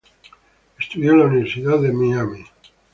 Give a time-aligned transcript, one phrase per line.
[0.79, 2.43] Estudió en la Universidad de Miami.